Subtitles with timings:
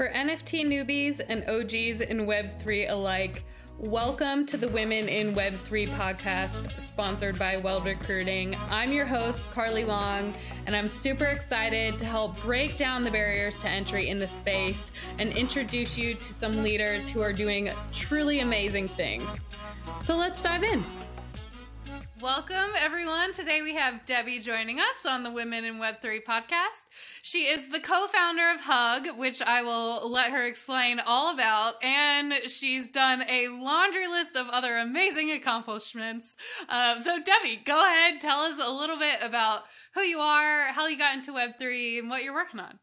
[0.00, 3.44] For NFT newbies and OGs in Web3 alike,
[3.76, 8.56] welcome to the Women in Web3 podcast, sponsored by Weld Recruiting.
[8.70, 10.32] I'm your host, Carly Long,
[10.64, 14.90] and I'm super excited to help break down the barriers to entry in the space
[15.18, 19.44] and introduce you to some leaders who are doing truly amazing things.
[20.00, 20.82] So let's dive in.
[22.22, 23.32] Welcome, everyone.
[23.32, 26.84] Today we have Debbie joining us on the Women in Web3 podcast.
[27.22, 31.82] She is the co founder of Hug, which I will let her explain all about.
[31.82, 36.36] And she's done a laundry list of other amazing accomplishments.
[36.68, 39.62] Uh, so, Debbie, go ahead, tell us a little bit about
[39.94, 42.78] who you are, how you got into Web3, and what you're working on.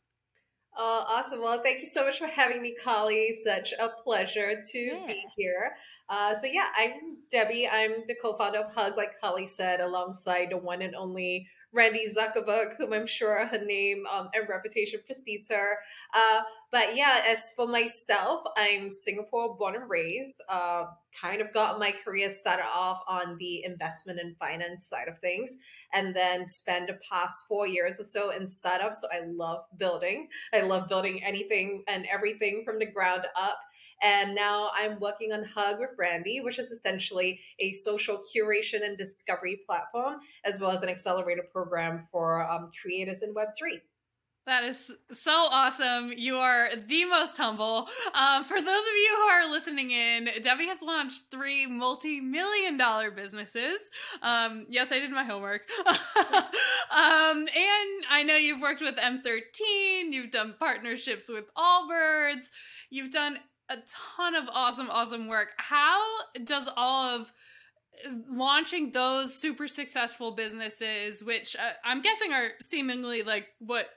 [0.77, 1.41] Uh, awesome.
[1.41, 3.31] Well, thank you so much for having me, Carly.
[3.43, 5.07] Such a pleasure to yeah.
[5.07, 5.75] be here.
[6.07, 7.67] Uh, so yeah, I'm Debbie.
[7.67, 12.77] I'm the co-founder of Hug, like Carly said, alongside the one and only Randi Zuckerberg,
[12.77, 15.77] whom I'm sure her name um, and reputation precedes her.
[16.13, 20.41] Uh, but yeah, as for myself, I'm Singapore born and raised.
[20.49, 20.85] Uh,
[21.19, 25.57] kind of got my career started off on the investment and finance side of things,
[25.93, 29.01] and then spent the past four years or so in startups.
[29.01, 30.27] So I love building.
[30.53, 33.59] I love building anything and everything from the ground up.
[34.01, 38.97] And now I'm working on Hug with Randi, which is essentially a social curation and
[38.97, 43.79] discovery platform, as well as an accelerator program for um, creators in Web3.
[44.47, 46.13] That is so awesome.
[46.15, 47.89] You are the most humble.
[48.13, 52.77] Um, for those of you who are listening in, Debbie has launched three multi million
[52.77, 53.77] dollar businesses.
[54.21, 55.63] Um, yes, I did my homework.
[55.85, 56.45] um,
[56.89, 62.45] and I know you've worked with M13, you've done partnerships with Allbirds,
[62.89, 65.49] you've done a ton of awesome, awesome work.
[65.57, 66.01] How
[66.43, 67.31] does all of
[68.29, 73.89] launching those super successful businesses, which uh, I'm guessing are seemingly like what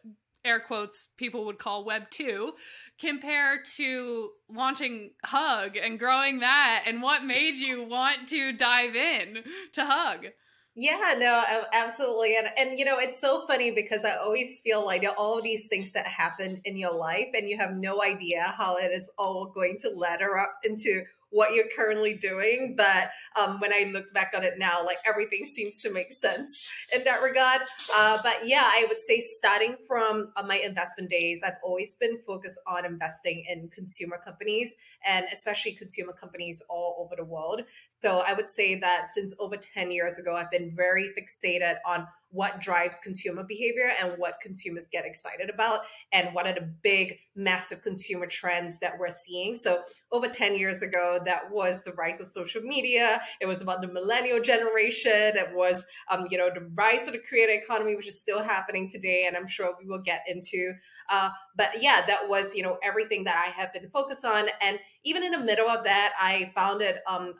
[0.45, 2.53] air quotes people would call web 2
[2.99, 9.39] compare to launching hug and growing that and what made you want to dive in
[9.73, 10.29] to hug
[10.77, 11.43] yeah, no,
[11.73, 12.37] absolutely.
[12.37, 15.67] And and you know, it's so funny because I always feel like all of these
[15.67, 19.47] things that happen in your life and you have no idea how it is all
[19.47, 22.75] going to ladder up into what you're currently doing.
[22.77, 26.69] But um, when I look back on it now, like everything seems to make sense
[26.95, 27.63] in that regard.
[27.95, 32.19] Uh, but yeah, I would say starting from uh, my investment days, I've always been
[32.27, 34.75] focused on investing in consumer companies
[35.07, 37.63] and especially consumer companies all over the world.
[37.89, 42.07] So I would say that since over 10 years ago, I've been very fixated on
[42.31, 45.81] what drives consumer behavior and what consumers get excited about
[46.13, 49.55] and what are the big massive consumer trends that we're seeing.
[49.57, 49.83] So
[50.13, 53.21] over 10 years ago that was the rise of social media.
[53.41, 55.11] It was about the millennial generation.
[55.13, 58.89] It was um, you know the rise of the creator economy which is still happening
[58.89, 60.73] today and i'm sure we will get into
[61.09, 64.49] uh, but yeah that was you know everything that i have been focused on.
[64.61, 67.35] And even in the middle of that i founded um,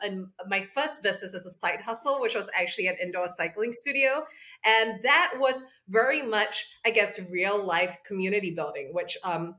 [0.47, 4.23] my first business as a side hustle which was actually an indoor cycling studio
[4.65, 9.55] and that was very much, I guess, real life community building, which um,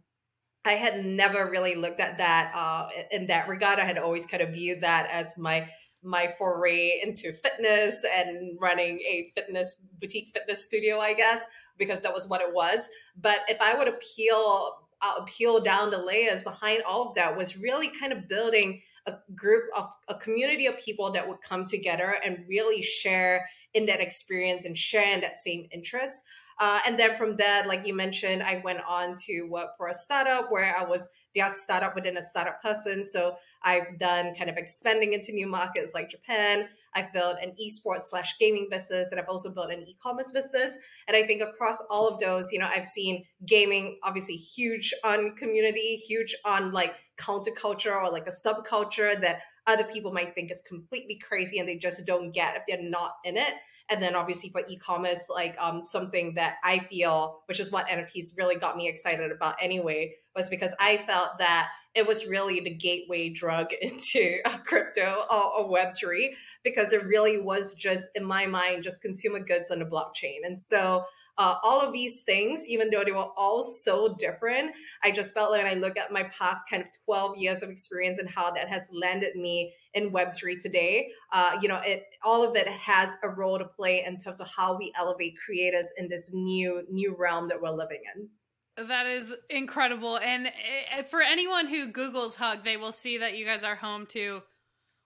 [0.65, 3.79] I had never really looked at that uh, in that regard.
[3.79, 5.69] I had always kind of viewed that as my
[6.05, 11.47] my foray into fitness and running a fitness boutique fitness studio, I guess,
[11.79, 12.89] because that was what it was.
[13.21, 17.57] But if I would appeal uh, peel down the layers behind all of that, was
[17.57, 22.17] really kind of building a group of a community of people that would come together
[22.25, 26.23] and really share in that experience and sharing that same interest.
[26.59, 29.95] Uh, and then from that, like you mentioned, I went on to work for a
[29.95, 33.07] startup where I was their startup within a startup person.
[33.07, 36.69] So I've done kind of expanding into new markets like Japan.
[36.95, 40.77] I've built an esports slash gaming business, and I've also built an e-commerce business.
[41.09, 45.35] And I think across all of those, you know, I've seen gaming obviously huge on
[45.37, 50.63] community, huge on like counterculture or like a subculture that other people might think is
[50.63, 53.55] completely crazy and they just don't get if they're not in it.
[53.91, 58.37] And then obviously for e-commerce, like um, something that I feel, which is what NFTs
[58.37, 62.75] really got me excited about anyway, was because I felt that it was really the
[62.75, 66.31] gateway drug into crypto or, or Web3
[66.65, 70.39] because it really was just, in my mind, just consumer goods on the blockchain.
[70.45, 71.05] And so
[71.39, 75.51] uh, all of these things, even though they were all so different, I just felt
[75.51, 78.51] like when I look at my past kind of 12 years of experience and how
[78.51, 83.17] that has landed me in Web3 today, uh, you know, it all of it has
[83.23, 87.17] a role to play in terms of how we elevate creators in this new new
[87.19, 88.29] realm that we're living in.
[88.77, 90.19] That is incredible.
[90.19, 94.07] And eh, for anyone who Googles Hug, they will see that you guys are home
[94.07, 94.43] to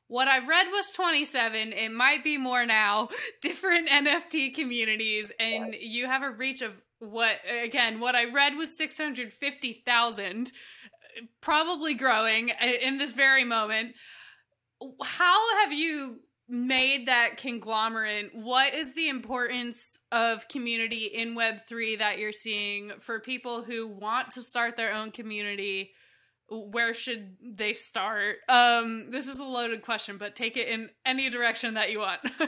[0.08, 1.73] what I read was 27.
[1.73, 3.08] It might be more now.
[3.43, 5.82] Different NFT communities, and yes.
[5.82, 10.53] you have a reach of what, again, what I read was 650,000
[11.41, 12.50] probably growing
[12.82, 13.94] in this very moment.
[15.03, 18.31] How have you made that conglomerate?
[18.35, 24.32] What is the importance of community in Web3 that you're seeing for people who want
[24.32, 25.93] to start their own community?
[26.48, 28.37] Where should they start?
[28.48, 32.20] Um, this is a loaded question, but take it in any direction that you want.
[32.40, 32.46] yeah,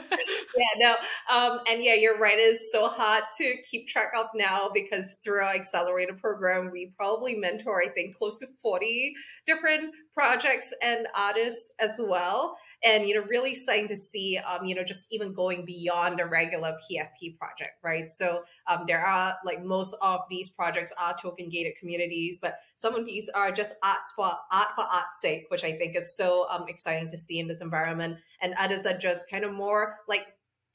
[0.77, 0.95] no,
[1.29, 2.37] um, and yeah, you're right.
[2.37, 6.93] It is so hard to keep track of now because through our accelerator program, we
[6.97, 9.13] probably mentor, I think, close to 40
[9.45, 14.75] different projects and artists as well and you know really starting to see um, you
[14.75, 18.09] know just even going beyond a regular pfp project right?
[18.09, 22.95] So um, there are like most of these projects are token gated communities but some
[22.95, 26.47] of these are just arts for art for art's sake which i think is so
[26.49, 28.17] um, exciting to see in this environment.
[28.41, 30.27] And others are just kind of more like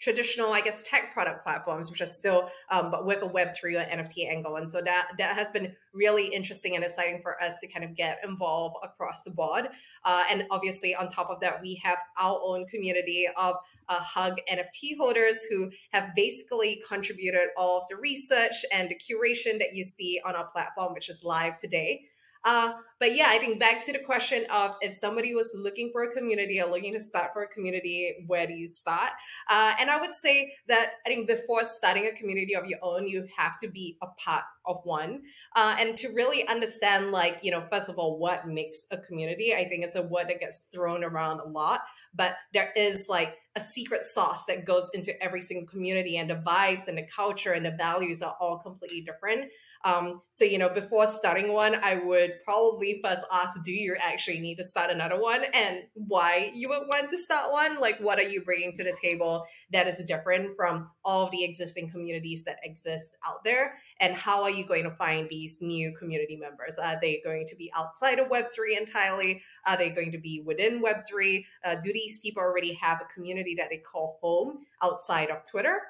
[0.05, 3.85] traditional, I guess, tech product platforms, which are still, um, but with a Web3 or
[3.91, 4.56] NFT angle.
[4.56, 7.97] And so that that has been really interesting and exciting for us to kind of
[7.97, 9.71] get involved across the board.
[10.05, 13.56] Uh, and obviously, on top of that, we have our own community of
[13.89, 19.59] uh, Hug NFT holders who have basically contributed all of the research and the curation
[19.59, 22.03] that you see on our platform, which is live today.
[22.44, 26.05] Uh, but yeah, I think back to the question of if somebody was looking for
[26.05, 29.11] a community or looking to start for a community, where do you start?
[29.50, 33.08] Uh, and I would say that I think before starting a community of your own,
[33.08, 35.23] you have to be a part of one.
[35.56, 39.55] Uh, and to really understand, like, you know, first of all, what makes a community,
[39.55, 41.82] I think it's a word that gets thrown around a lot,
[42.14, 46.43] but there is like a secret sauce that goes into every single community, and the
[46.47, 49.50] vibes and the culture and the values are all completely different.
[49.85, 54.41] Um, so, you know, before starting one, I would probably first ask, do you actually
[54.41, 57.79] need to start another one and why you would want to start one?
[57.79, 61.45] Like, what are you bringing to the table that is different from all of the
[61.45, 63.75] existing communities that exist out there?
[64.01, 66.79] And how are you going to find these new community members?
[66.79, 69.43] Are they going to be outside of Web3 entirely?
[69.67, 71.45] Are they going to be within Web3?
[71.63, 75.83] Uh, do these people already have a community that they call home outside of Twitter?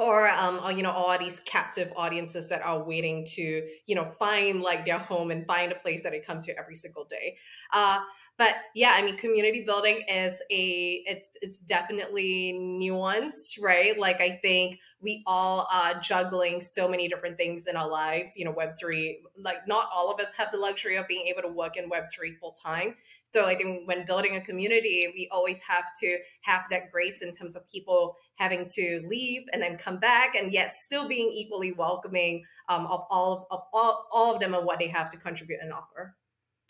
[0.00, 4.10] Or um, or, you know all these captive audiences that are waiting to you know
[4.18, 7.36] find like their home and find a place that they come to every single day.
[7.72, 8.00] Uh,
[8.40, 13.98] but yeah i mean community building is a it's it's definitely nuanced right?
[13.98, 18.36] Like i think we all are juggling so many different things in our lives.
[18.36, 21.48] You know web3 like not all of us have the luxury of being able to
[21.48, 22.94] work in web3 full time
[23.24, 27.32] so i think when building a community we always have to have that grace in
[27.32, 31.72] terms of people having to leave and then come back and yet still being equally
[31.72, 35.60] welcoming um, of all of all, all of them and what they have to contribute
[35.62, 36.16] and offer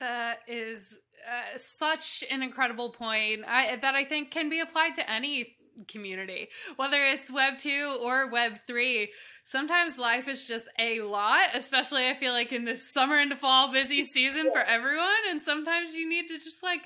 [0.00, 0.94] that is
[1.28, 5.56] uh, such an incredible point I, that I think can be applied to any
[5.88, 9.10] community, whether it's Web 2 or Web 3.
[9.44, 13.72] Sometimes life is just a lot, especially I feel like in this summer into fall
[13.72, 15.06] busy season for everyone.
[15.30, 16.82] And sometimes you need to just like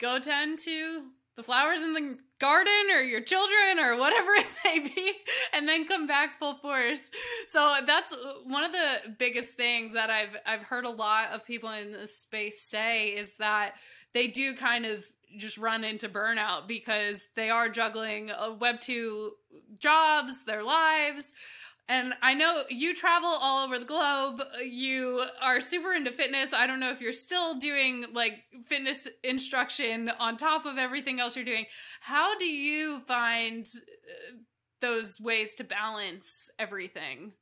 [0.00, 1.02] go tend to
[1.36, 5.12] the flowers in the garden or your children or whatever it may be
[5.52, 7.10] and then come back full force.
[7.48, 11.70] So that's one of the biggest things that i've i've heard a lot of people
[11.70, 13.74] in this space say is that
[14.12, 15.04] they do kind of
[15.36, 19.32] just run into burnout because they are juggling uh, web 2
[19.78, 21.32] jobs their lives
[21.88, 24.42] and I know you travel all over the globe.
[24.64, 26.52] You are super into fitness.
[26.52, 31.36] I don't know if you're still doing like fitness instruction on top of everything else
[31.36, 31.66] you're doing.
[32.00, 34.36] How do you find uh,
[34.80, 37.32] those ways to balance everything?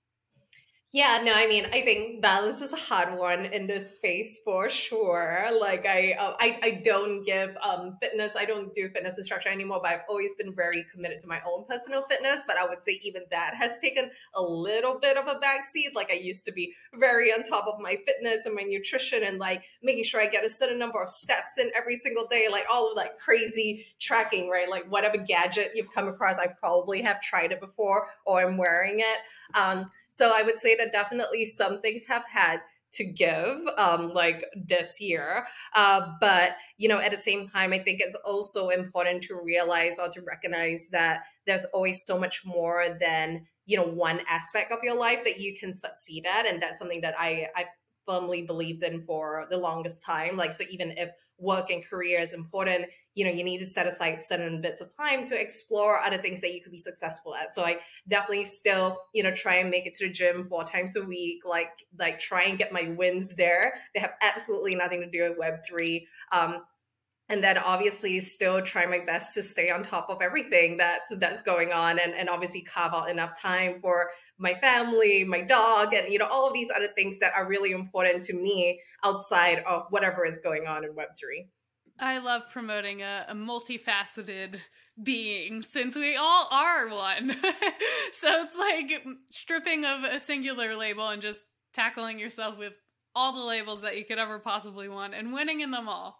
[0.94, 4.68] Yeah, no, I mean, I think balance is a hard one in this space for
[4.70, 5.48] sure.
[5.60, 8.36] Like, I, uh, I, I don't give um, fitness.
[8.36, 9.80] I don't do fitness instruction anymore.
[9.82, 12.44] But I've always been very committed to my own personal fitness.
[12.46, 15.96] But I would say even that has taken a little bit of a backseat.
[15.96, 19.40] Like, I used to be very on top of my fitness and my nutrition and
[19.40, 22.46] like making sure I get a certain number of steps in every single day.
[22.48, 24.70] Like all of like crazy tracking, right?
[24.70, 29.00] Like whatever gadget you've come across, I probably have tried it before or I'm wearing
[29.00, 29.18] it.
[29.56, 32.60] Um, so I would say that definitely some things have had
[32.92, 35.44] to give um, like this year.
[35.74, 39.98] Uh, but you know at the same time i think it's also important to realize
[39.98, 44.78] or to recognize that there's always so much more than you know one aspect of
[44.84, 46.46] your life that you can succeed at.
[46.46, 47.64] And that's something that i i
[48.06, 50.36] firmly believed in for the longest time.
[50.36, 53.86] Like so even if work and career is important you know you need to set
[53.86, 57.54] aside certain bits of time to explore other things that you could be successful at.
[57.54, 57.78] So i
[58.08, 61.42] definitely still you know try and make it to the gym four times a week
[61.44, 63.74] like like try and get my wins there.
[63.94, 66.62] They have absolutely nothing to do with web3 um,
[67.28, 71.40] and then obviously still try my best to stay on top of everything that's that's
[71.42, 76.12] going on and, and obviously carve out enough time for my family, my dog, and
[76.12, 79.84] you know all of these other things that are really important to me outside of
[79.90, 81.46] whatever is going on in Web3.
[81.98, 84.60] I love promoting a, a multifaceted
[85.02, 87.30] being since we all are one.
[88.12, 92.72] so it's like stripping of a singular label and just tackling yourself with
[93.14, 96.18] all the labels that you could ever possibly want and winning in them all.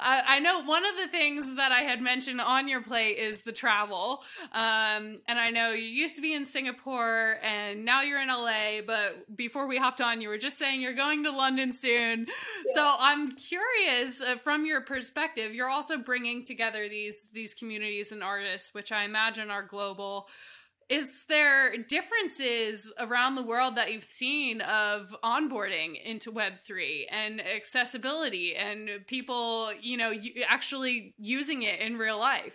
[0.00, 3.40] Uh, I know one of the things that I had mentioned on your plate is
[3.40, 4.22] the travel.
[4.52, 8.80] Um, and I know you used to be in Singapore and now you're in LA,
[8.86, 12.26] but before we hopped on, you were just saying you're going to London soon.
[12.66, 12.74] Yeah.
[12.74, 18.22] So I'm curious uh, from your perspective, you're also bringing together these these communities and
[18.22, 20.28] artists, which I imagine are global
[20.88, 28.54] is there differences around the world that you've seen of onboarding into web3 and accessibility
[28.54, 30.12] and people you know
[30.48, 32.54] actually using it in real life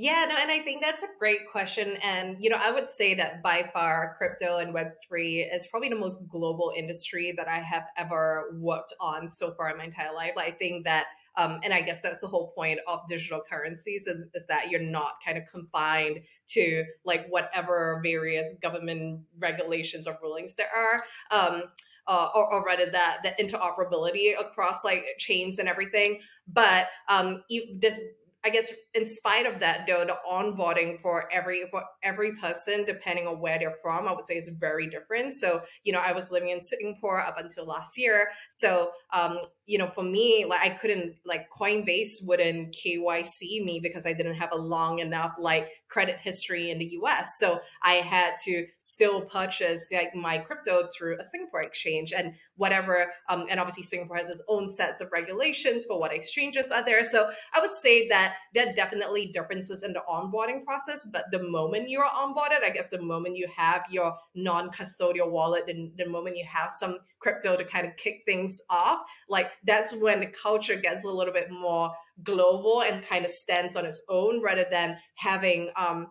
[0.00, 1.96] yeah, no, and I think that's a great question.
[2.04, 5.96] And, you know, I would say that by far crypto and Web3 is probably the
[5.96, 10.34] most global industry that I have ever worked on so far in my entire life.
[10.36, 11.06] I think that
[11.38, 14.82] um, and I guess that's the whole point of digital currencies is, is, that you're
[14.82, 16.18] not kind of confined
[16.48, 21.04] to like whatever various government regulations or rulings there are.
[21.30, 21.62] Um,
[22.08, 26.20] uh, or, or, rather that the interoperability across like chains and everything.
[26.50, 28.00] But um, this
[28.44, 33.26] I guess in spite of that, though, the onboarding for every for every person, depending
[33.26, 35.32] on where they're from, I would say is very different.
[35.32, 38.28] So, you know, I was living in Singapore up until last year.
[38.48, 44.06] So, um, you know, for me, like I couldn't like Coinbase wouldn't KYC me because
[44.06, 47.38] I didn't have a long enough like credit history in the US.
[47.38, 53.10] So I had to still purchase like my crypto through a Singapore exchange and whatever.
[53.28, 57.02] Um, and obviously Singapore has its own sets of regulations for what exchanges are there.
[57.02, 61.08] So I would say that there are definitely differences in the onboarding process.
[61.12, 65.92] But the moment you're onboarded, I guess the moment you have your non-custodial wallet and
[65.96, 70.20] the moment you have some crypto to kind of kick things off, like that's when
[70.20, 71.90] the culture gets a little bit more
[72.22, 76.08] global and kind of stands on its own rather than having um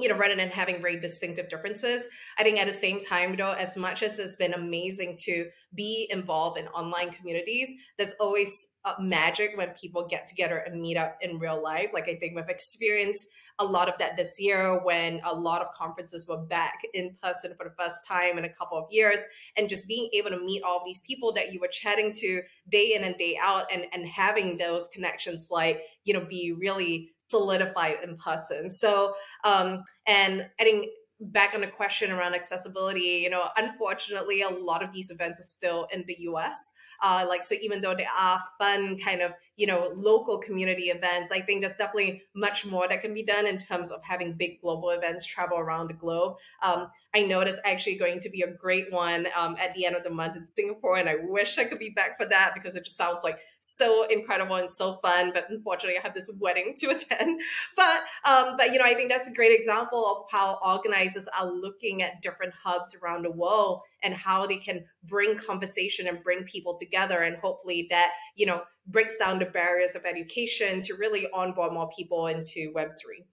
[0.00, 2.06] you know, rather than having very distinctive differences.
[2.38, 6.06] I think at the same time, though, as much as it's been amazing to be
[6.10, 8.68] involved in online communities, there's always
[9.00, 11.90] magic when people get together and meet up in real life.
[11.92, 13.26] Like I think we've experienced
[13.58, 17.54] a lot of that this year when a lot of conferences were back in person
[17.56, 19.20] for the first time in a couple of years.
[19.56, 22.94] And just being able to meet all these people that you were chatting to day
[22.94, 27.96] in and day out and and having those connections like you know be really solidified
[28.04, 28.70] in person.
[28.70, 30.88] So um and i think
[31.20, 35.44] back on the question around accessibility, you know, unfortunately, a lot of these events are
[35.44, 36.74] still in the US.
[37.02, 41.32] Uh, like, so even though they are fun, kind of, you know, local community events,
[41.32, 44.60] I think there's definitely much more that can be done in terms of having big
[44.60, 46.36] global events travel around the globe.
[46.62, 49.96] Um, I know it's actually going to be a great one um, at the end
[49.96, 52.76] of the month in Singapore, and I wish I could be back for that because
[52.76, 55.32] it just sounds like so incredible and so fun.
[55.34, 57.40] But unfortunately, I have this wedding to attend.
[57.74, 61.50] But um, but you know, I think that's a great example of how organizers are
[61.50, 66.44] looking at different hubs around the world and how they can bring conversation and bring
[66.44, 71.26] people together, and hopefully that you know breaks down the barriers of education to really
[71.34, 73.24] onboard more people into Web three.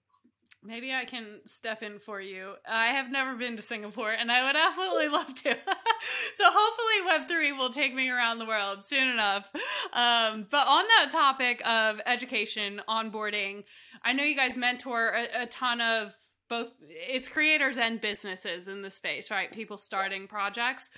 [0.66, 2.54] Maybe I can step in for you.
[2.68, 5.56] I have never been to Singapore and I would absolutely love to.
[6.36, 9.50] so hopefully Web3 will take me around the world soon enough.
[9.94, 13.64] Um, but on that topic of education, onboarding,
[14.04, 16.14] I know you guys mentor a, a ton of
[16.50, 19.52] both its creators and businesses in the space, right?
[19.52, 20.90] People starting projects.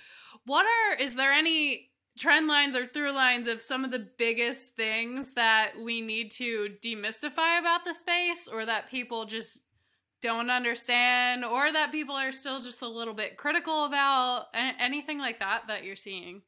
[0.44, 1.87] What are, is there any
[2.18, 6.70] trend lines or through lines of some of the biggest things that we need to
[6.82, 9.60] demystify about the space or that people just
[10.20, 15.38] don't understand or that people are still just a little bit critical about anything like
[15.38, 16.42] that that you're seeing?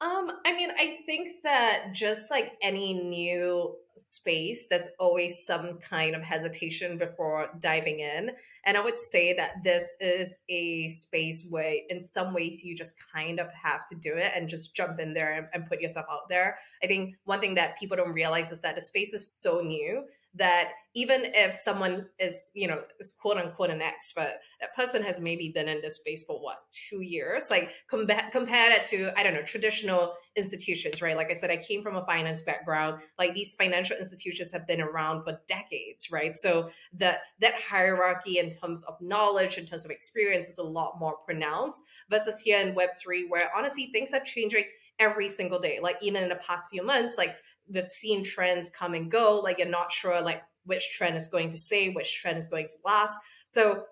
[0.00, 6.14] Um i mean i think that just like any new space there's always some kind
[6.14, 8.30] of hesitation before diving in
[8.64, 12.94] and I would say that this is a space where, in some ways, you just
[13.12, 16.06] kind of have to do it and just jump in there and, and put yourself
[16.08, 16.58] out there.
[16.82, 20.04] I think one thing that people don't realize is that the space is so new
[20.34, 25.20] that even if someone is, you know, is quote unquote an expert, that person has
[25.20, 27.44] maybe been in this space for what, two years?
[27.50, 31.16] Like compare, compare it to, I don't know, traditional institutions, right?
[31.16, 33.00] Like I said, I came from a finance background.
[33.18, 36.36] Like these financial institutions have been around for decades, right?
[36.36, 40.98] So that that hierarchy in terms of knowledge, in terms of experience is a lot
[40.98, 44.64] more pronounced versus here in Web3, where honestly things are changing
[44.98, 45.78] every single day.
[45.82, 47.34] Like even in the past few months, like
[47.68, 49.40] we've seen trends come and go.
[49.42, 52.68] Like you're not sure like which trend is going to stay, which trend is going
[52.68, 53.18] to last.
[53.44, 53.84] So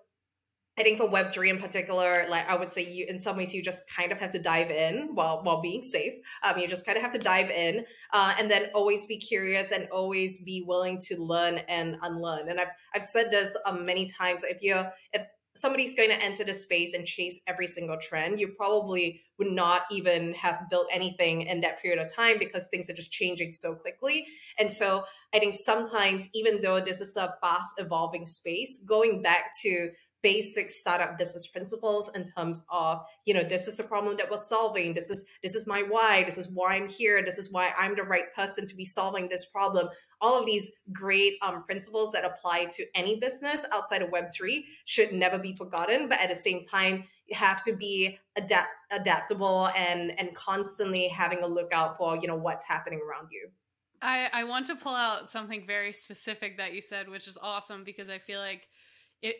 [0.77, 3.61] I think for Web3 in particular, like I would say you in some ways you
[3.61, 6.13] just kind of have to dive in while while being safe.
[6.43, 9.71] Um, you just kind of have to dive in uh, and then always be curious
[9.71, 12.49] and always be willing to learn and unlearn.
[12.49, 14.43] And I've I've said this um, many times.
[14.43, 18.49] If you're if somebody's going to enter the space and chase every single trend, you
[18.49, 22.93] probably would not even have built anything in that period of time because things are
[22.93, 24.25] just changing so quickly.
[24.59, 25.03] And so
[25.33, 29.89] I think sometimes, even though this is a fast evolving space, going back to
[30.23, 34.37] basic startup business principles in terms of you know this is the problem that we're
[34.37, 37.71] solving this is this is my why this is why i'm here this is why
[37.77, 39.87] i'm the right person to be solving this problem
[40.21, 45.11] all of these great um, principles that apply to any business outside of web3 should
[45.11, 50.17] never be forgotten but at the same time you have to be adapt adaptable and
[50.19, 53.49] and constantly having a lookout for you know what's happening around you.
[54.01, 57.83] I, I want to pull out something very specific that you said, which is awesome
[57.83, 58.67] because I feel like
[59.21, 59.35] it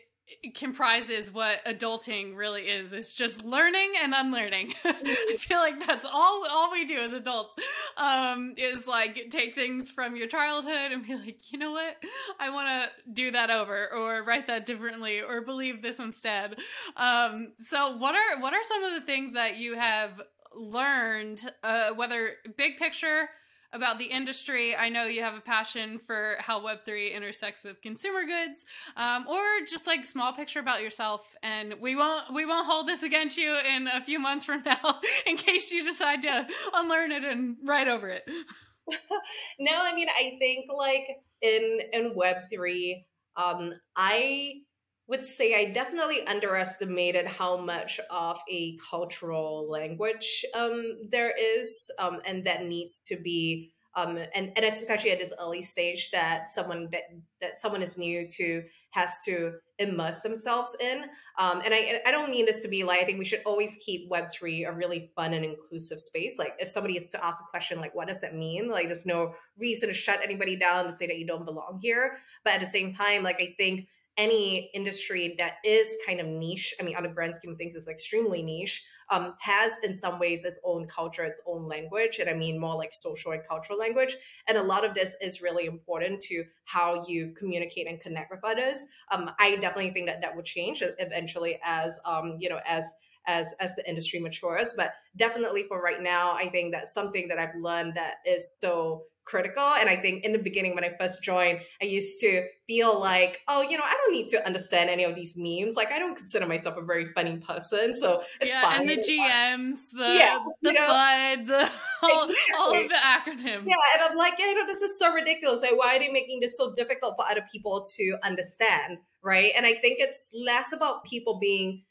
[0.54, 2.92] comprises what adulting really is.
[2.92, 4.74] It's just learning and unlearning.
[4.84, 7.54] I feel like that's all all we do as adults
[7.96, 11.96] um is like take things from your childhood and be like you know what?
[12.40, 16.56] I want to do that over or write that differently or believe this instead.
[16.96, 20.20] Um so what are what are some of the things that you have
[20.54, 23.28] learned uh whether big picture
[23.72, 24.76] about the industry.
[24.76, 28.64] I know you have a passion for how Web3 intersects with consumer goods,
[28.96, 31.34] um, or just like small picture about yourself.
[31.42, 35.00] And we won't we won't hold this against you in a few months from now
[35.26, 38.22] in case you decide to unlearn it and write over it.
[39.58, 41.06] no, I mean I think like
[41.40, 43.04] in in Web3,
[43.36, 44.62] um, I
[45.08, 52.20] would say I definitely underestimated how much of a cultural language um, there is, um,
[52.24, 56.88] and that needs to be, um, and, and especially at this early stage that someone
[56.92, 57.02] that
[57.40, 61.02] that someone is new to has to immerse themselves in.
[61.38, 63.76] Um, and I I don't mean this to be like I think we should always
[63.84, 66.38] keep Web three a really fun and inclusive space.
[66.38, 69.04] Like if somebody is to ask a question like what does that mean, like there's
[69.04, 72.18] no reason to shut anybody down to say that you don't belong here.
[72.44, 76.74] But at the same time, like I think any industry that is kind of niche,
[76.78, 80.18] I mean, on a grand scheme of things, is extremely niche, um, has in some
[80.18, 83.78] ways its own culture, its own language, and I mean more like social and cultural
[83.78, 84.16] language.
[84.48, 88.40] And a lot of this is really important to how you communicate and connect with
[88.44, 88.84] others.
[89.10, 92.84] Um, I definitely think that that will change eventually as um, you know as
[93.26, 94.74] as as the industry matures.
[94.76, 99.04] But definitely for right now, I think that's something that I've learned that is so
[99.24, 99.62] critical.
[99.62, 103.40] And I think in the beginning, when I first joined, I used to feel like,
[103.48, 105.74] oh, you know, I don't need to understand any of these memes.
[105.74, 108.80] Like, I don't consider myself a very funny person, so it's yeah, fine.
[108.80, 111.70] And the uh, GMs, the yeah, the FUD, the
[112.02, 112.54] all, exactly.
[112.58, 113.64] all, of the acronyms.
[113.66, 115.62] Yeah, and I'm like, yeah, you know, this is so ridiculous.
[115.62, 118.98] Like, why are they making this so difficult for other people to understand?
[119.24, 119.52] Right.
[119.56, 121.84] And I think it's less about people being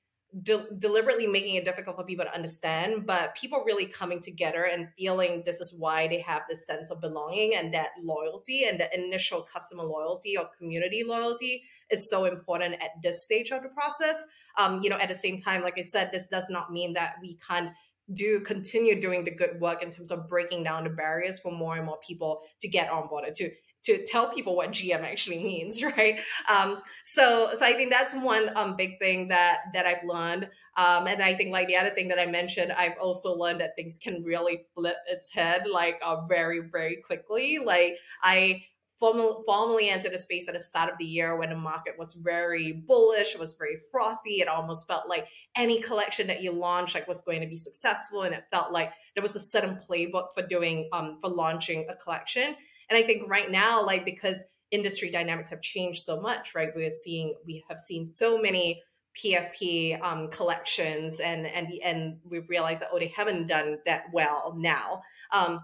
[0.43, 4.87] de- deliberately making it difficult for people to understand, but people really coming together and
[4.97, 8.93] feeling this is why they have this sense of belonging and that loyalty and the
[8.97, 14.23] initial customer loyalty or community loyalty is so important at this stage of the process.
[14.57, 17.15] Um, you know, at the same time, like I said, this does not mean that
[17.21, 17.71] we can't
[18.13, 21.75] do continue doing the good work in terms of breaking down the barriers for more
[21.75, 23.49] and more people to get on board to
[23.83, 26.19] to tell people what GM actually means, right?
[26.49, 30.49] Um, so, so I think that's one um, big thing that that I've learned.
[30.77, 33.75] Um, and I think like the other thing that I mentioned, I've also learned that
[33.75, 37.59] things can really flip its head like uh, very very quickly.
[37.59, 38.63] Like I
[39.01, 42.13] formal, formally entered a space at the start of the year when the market was
[42.13, 44.41] very bullish, it was very frothy.
[44.41, 48.21] It almost felt like any collection that you launched like was going to be successful,
[48.21, 51.95] and it felt like there was a certain playbook for doing um, for launching a
[51.95, 52.55] collection
[52.91, 56.69] and I think right now, like because industry dynamics have changed so much, right?
[56.75, 58.81] We're seeing we have seen so many
[59.17, 64.53] PFP um, collections, and and and we've realized that oh, they haven't done that well
[64.57, 65.01] now.
[65.31, 65.61] Um,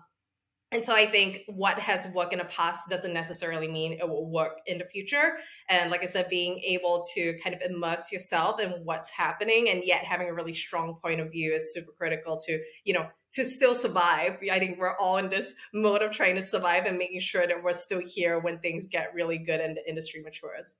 [0.71, 4.29] and so I think what has worked in the past doesn't necessarily mean it will
[4.29, 5.37] work in the future.
[5.69, 9.83] And like I said, being able to kind of immerse yourself in what's happening and
[9.85, 13.43] yet having a really strong point of view is super critical to, you know, to
[13.43, 14.37] still survive.
[14.51, 17.63] I think we're all in this mode of trying to survive and making sure that
[17.63, 20.77] we're still here when things get really good and the industry matures.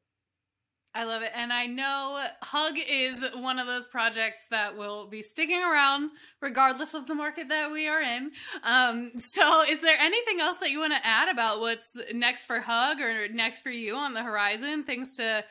[0.98, 1.32] I love it.
[1.36, 6.10] And I know Hug is one of those projects that will be sticking around
[6.42, 8.32] regardless of the market that we are in.
[8.64, 12.60] Um, so, is there anything else that you want to add about what's next for
[12.60, 14.84] Hug or next for you on the horizon?
[14.86, 15.44] Things to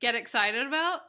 [0.00, 1.00] get excited about?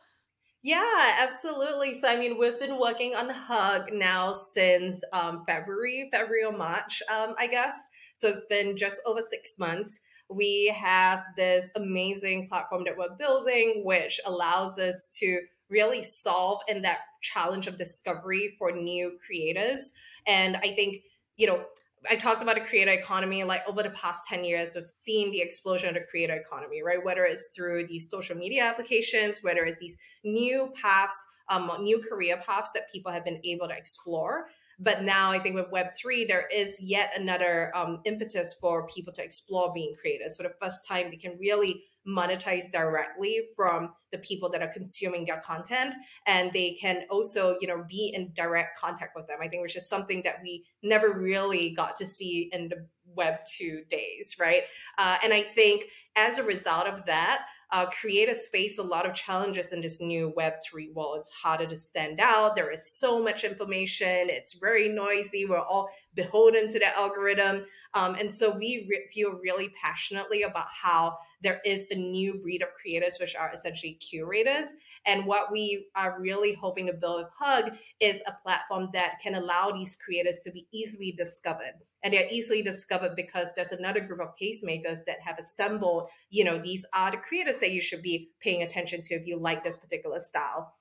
[0.66, 1.94] Yeah, absolutely.
[1.94, 7.04] So, I mean, we've been working on Hug now since um, February, February or March,
[7.08, 7.88] um, I guess.
[8.16, 13.84] So, it's been just over six months we have this amazing platform that we're building,
[13.86, 19.92] which allows us to really solve in that challenge of discovery for new creators.
[20.26, 21.04] And I think,
[21.38, 21.64] you know,
[22.10, 23.44] I talked about a creator economy.
[23.44, 27.04] Like over the past 10 years, we've seen the explosion of the creator economy, right?
[27.04, 32.42] Whether it's through these social media applications, whether it's these new paths, um, new career
[32.46, 34.48] paths that people have been able to explore.
[34.80, 39.24] But now I think with Web3, there is yet another um, impetus for people to
[39.24, 40.36] explore being creators.
[40.36, 45.26] For the first time, they can really monetize directly from the people that are consuming
[45.26, 45.96] their content
[46.28, 49.38] and they can also you know be in direct contact with them.
[49.42, 53.36] I think which is something that we never really got to see in the web
[53.58, 54.64] 2 days right?
[54.98, 59.14] Uh, and i think as a result of that uh, creators face a lot of
[59.16, 61.18] challenges in this new web3 world.
[61.20, 62.56] It's harder to stand out.
[62.56, 64.30] There is so much information.
[64.30, 65.46] It's very noisy.
[65.46, 67.66] We're all beholden to the algorithm.
[67.94, 72.62] Um, and so we re- feel really passionately about how there is a new breed
[72.62, 74.76] of creators, which are essentially curators.
[75.06, 79.36] And what we are really hoping to build with Hug is a platform that can
[79.36, 81.74] allow these creators to be easily discovered.
[82.04, 86.60] And they're easily discovered because there's another group of tastemakers that have assembled, you know,
[86.60, 89.78] these are the creators that you should be paying attention to if you like this
[89.78, 90.72] particular style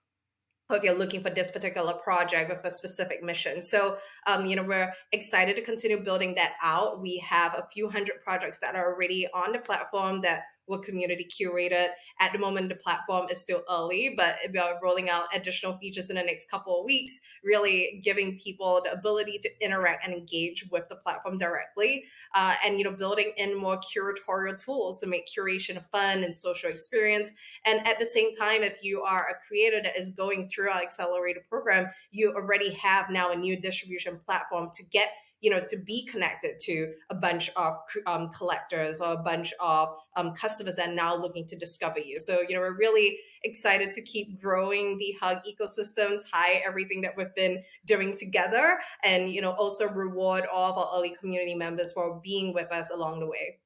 [0.71, 3.61] if you're looking for this particular project with a specific mission.
[3.61, 7.03] So, um, you know, we're excited to continue building that out.
[7.03, 11.27] We have a few hundred projects that are already on the platform that were community
[11.27, 11.89] curated.
[12.21, 16.11] At the moment, the platform is still early, but we are rolling out additional features
[16.11, 20.67] in the next couple of weeks, really giving people the ability to interact and engage
[20.71, 25.29] with the platform directly, uh, and you know, building in more curatorial tools to make
[25.29, 27.33] curation a fun and social experience.
[27.65, 30.83] And at the same time, if you are a creator that is going through our
[30.83, 35.11] accelerator program, you already have now a new distribution platform to get
[35.45, 37.75] you know, to be connected to a bunch of
[38.07, 42.19] um, collectors or a bunch of um, customers that are now looking to discover you.
[42.19, 47.13] So, you know, we're really excited to keep growing the Hug ecosystem, tie everything that
[47.15, 51.93] we've been doing together, and, you know, also reward all of our early community members
[51.93, 53.59] for being with us along the way.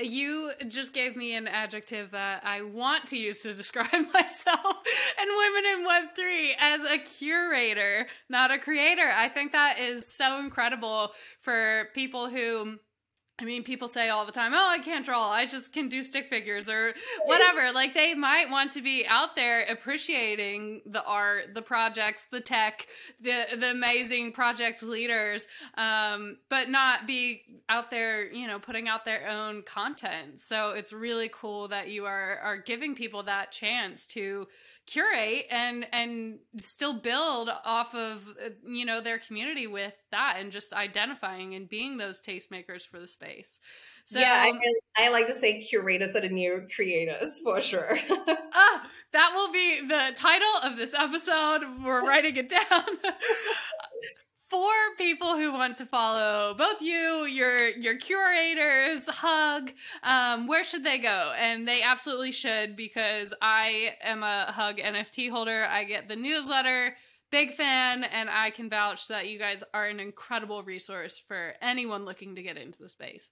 [0.00, 4.76] You just gave me an adjective that I want to use to describe myself
[5.18, 9.10] and women in Web3 as a curator, not a creator.
[9.12, 12.78] I think that is so incredible for people who
[13.40, 15.30] I mean, people say all the time, "Oh, I can't draw.
[15.30, 16.92] I just can do stick figures or
[17.24, 22.40] whatever." Like they might want to be out there appreciating the art, the projects, the
[22.40, 22.88] tech,
[23.20, 25.46] the the amazing project leaders,
[25.76, 30.40] um, but not be out there, you know, putting out their own content.
[30.40, 34.48] So it's really cool that you are are giving people that chance to
[34.88, 40.50] curate and and still build off of uh, you know their community with that and
[40.50, 43.60] just identifying and being those tastemakers for the space.
[44.06, 44.50] So yeah
[44.96, 47.98] I, I like to say curators are the new creators for sure.
[48.60, 51.62] Ah that will be the title of this episode.
[51.84, 52.84] We're writing it down
[54.48, 60.84] for people who want to follow both you, your your curators, Hug, um, where should
[60.84, 61.32] they go?
[61.38, 65.66] And they absolutely should because I am a Hug NFT holder.
[65.66, 66.94] I get the newsletter,
[67.30, 72.04] big fan, and I can vouch that you guys are an incredible resource for anyone
[72.04, 73.30] looking to get into the space.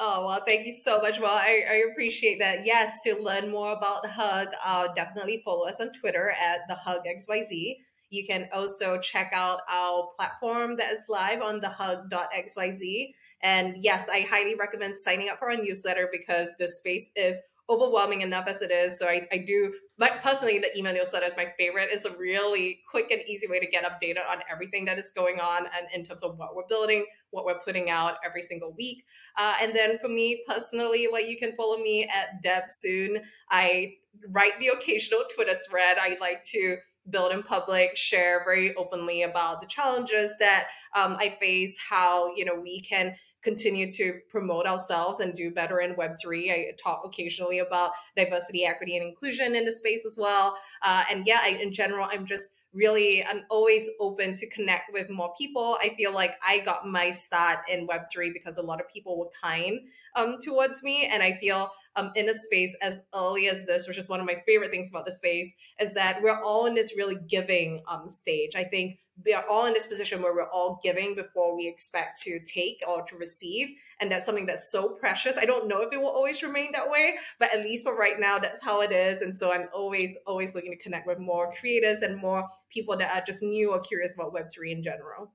[0.00, 1.18] Oh, well, thank you so much.
[1.18, 2.64] Well, I, I appreciate that.
[2.64, 7.00] Yes, to learn more about Hug, uh, definitely follow us on Twitter at the Hug
[7.04, 7.78] XYZ.
[8.10, 13.14] You can also check out our platform that is live on the hug.xyz.
[13.42, 17.40] And yes, I highly recommend signing up for our newsletter because the space is
[17.70, 18.98] overwhelming enough as it is.
[18.98, 21.90] So I, I do, my, personally, the email newsletter is my favorite.
[21.92, 25.38] It's a really quick and easy way to get updated on everything that is going
[25.38, 29.04] on and in terms of what we're building, what we're putting out every single week.
[29.36, 33.20] Uh, and then for me personally, like you can follow me at Deb Soon.
[33.50, 33.92] I
[34.30, 35.98] write the occasional Twitter thread.
[36.00, 36.78] I like to
[37.10, 42.44] build in public, share very openly about the challenges that um, I face, how you
[42.44, 46.50] know we can continue to promote ourselves and do better in Web3.
[46.50, 50.58] I talk occasionally about diversity, equity, and inclusion in the space as well.
[50.82, 55.08] Uh, and yeah, I, in general, I'm just really, I'm always open to connect with
[55.08, 55.78] more people.
[55.80, 59.30] I feel like I got my start in Web3 because a lot of people were
[59.40, 59.80] kind
[60.16, 61.06] um, towards me.
[61.06, 64.26] And I feel um, in a space as early as this, which is one of
[64.26, 68.06] my favorite things about the space, is that we're all in this really giving um,
[68.06, 68.54] stage.
[68.54, 72.22] I think we are all in this position where we're all giving before we expect
[72.22, 73.68] to take or to receive.
[74.00, 75.36] And that's something that's so precious.
[75.36, 78.20] I don't know if it will always remain that way, but at least for right
[78.20, 79.22] now, that's how it is.
[79.22, 83.12] And so I'm always, always looking to connect with more creators and more people that
[83.12, 85.32] are just new or curious about Web3 in general.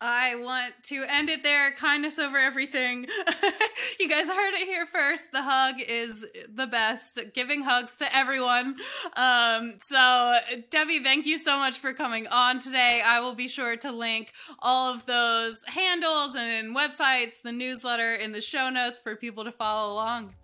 [0.00, 1.72] I want to end it there.
[1.72, 3.06] Kindness over everything.
[4.00, 5.24] you guys heard it here first.
[5.32, 7.18] The hug is the best.
[7.34, 8.76] Giving hugs to everyone.
[9.14, 10.34] Um, so,
[10.70, 13.02] Debbie, thank you so much for coming on today.
[13.04, 18.32] I will be sure to link all of those handles and websites, the newsletter in
[18.32, 20.34] the show notes for people to follow along.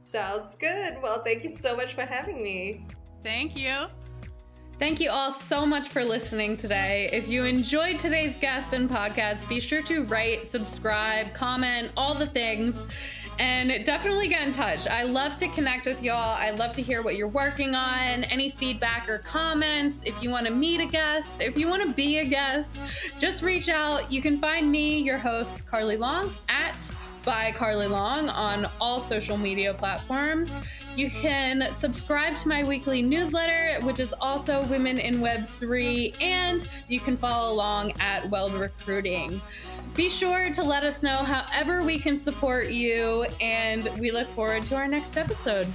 [0.00, 0.96] Sounds good.
[1.02, 2.86] Well, thank you so much for having me.
[3.22, 3.86] Thank you.
[4.78, 7.08] Thank you all so much for listening today.
[7.10, 12.26] If you enjoyed today's guest and podcast, be sure to write, subscribe, comment, all the
[12.26, 12.86] things.
[13.38, 14.86] And definitely get in touch.
[14.86, 16.36] I love to connect with y'all.
[16.36, 20.02] I love to hear what you're working on, any feedback or comments.
[20.04, 22.78] If you want to meet a guest, if you want to be a guest,
[23.18, 24.12] just reach out.
[24.12, 26.78] You can find me, your host, Carly Long, at
[27.26, 30.56] by Carly Long on all social media platforms.
[30.94, 36.66] You can subscribe to my weekly newsletter, which is also Women in Web 3, and
[36.88, 39.42] you can follow along at Weld Recruiting.
[39.94, 44.64] Be sure to let us know however we can support you, and we look forward
[44.66, 45.66] to our next episode.